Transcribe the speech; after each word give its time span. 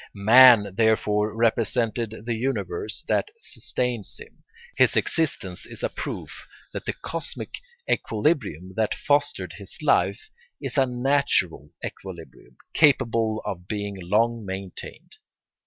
Man 0.15 0.73
therefore 0.73 1.31
represents 1.35 1.93
the 2.25 2.33
universe 2.33 3.05
that 3.07 3.29
sustains 3.39 4.17
him; 4.19 4.41
his 4.75 4.95
existence 4.95 5.67
is 5.67 5.83
a 5.83 5.89
proof 5.89 6.47
that 6.73 6.85
the 6.85 6.93
cosmic 6.93 7.57
equilibrium 7.87 8.73
that 8.77 8.95
fostered 8.95 9.53
his 9.59 9.77
life 9.83 10.31
is 10.59 10.75
a 10.75 10.87
natural 10.87 11.69
equilibrium, 11.85 12.57
capable 12.73 13.43
of 13.45 13.67
being 13.67 13.95
long 14.01 14.43
maintained. 14.43 15.17